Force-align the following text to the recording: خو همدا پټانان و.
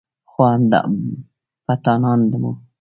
خو 0.31 0.41
همدا 0.53 0.79
پټانان 1.65 2.21
و. 2.41 2.43